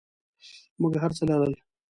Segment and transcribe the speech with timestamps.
[0.81, 1.53] موږ هرڅه لرل.